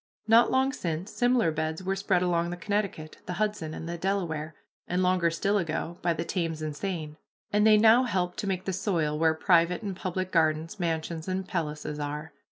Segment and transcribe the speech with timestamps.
[0.27, 4.55] Not long since, similar beds were spread along the Connecticut, the Hudson, and the Delaware,
[4.87, 7.17] and longer still ago, by the Thames and Seine,
[7.53, 11.47] and they now help to make the soil where private and public gardens, mansions, and
[11.47, 12.33] palaces are.